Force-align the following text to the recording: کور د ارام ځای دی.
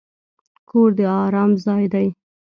کور 0.69 0.89
د 0.97 0.99
ارام 1.23 1.51
ځای 1.65 1.85
دی. 1.93 2.07